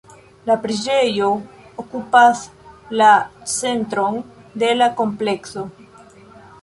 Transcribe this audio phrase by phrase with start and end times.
[0.45, 1.27] La preĝejo
[1.83, 2.41] okupas
[3.01, 3.11] la
[3.53, 4.19] centron
[4.65, 5.67] de la komplekso.